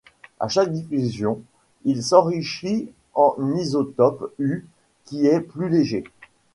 À 0.39 0.47
chaque 0.47 0.73
diffusion, 0.73 1.43
il 1.85 2.01
s'enrichit 2.01 2.91
en 3.13 3.35
isotope 3.55 4.33
U 4.39 4.65
qui 5.05 5.27
est 5.27 5.41
plus 5.41 5.69
léger. 5.69 6.03